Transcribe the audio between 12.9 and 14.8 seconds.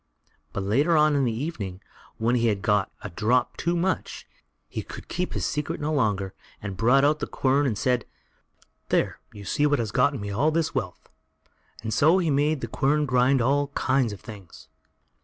grind all kind of things.